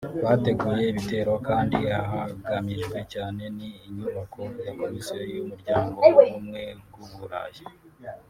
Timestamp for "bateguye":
0.23-0.83